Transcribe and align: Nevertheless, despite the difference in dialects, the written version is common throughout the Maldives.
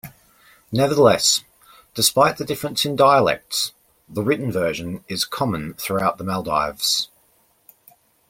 Nevertheless, 0.71 1.43
despite 1.93 2.37
the 2.37 2.43
difference 2.43 2.85
in 2.85 2.95
dialects, 2.95 3.71
the 4.09 4.23
written 4.23 4.51
version 4.51 5.03
is 5.07 5.25
common 5.25 5.75
throughout 5.75 6.17
the 6.17 6.23
Maldives. 6.23 7.09